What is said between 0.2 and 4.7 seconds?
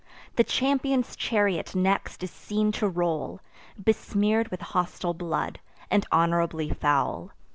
The champion's chariot next is seen to roll, Besmear'd with